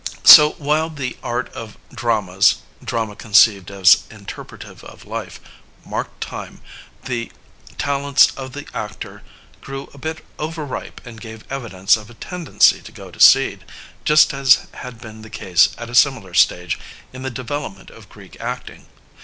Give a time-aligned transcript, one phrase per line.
[0.23, 5.39] So, while the art of dramas drama conceived as interpretive of life—
[5.87, 6.59] ^marked time,
[7.05, 7.31] the
[7.77, 9.21] talents of the actor
[9.61, 13.63] grew a bit over ripe and gave evidence of a tendency to go to seed,
[14.03, 16.79] just as had been the case at a similar stage
[17.13, 18.87] in the development of Greek acting.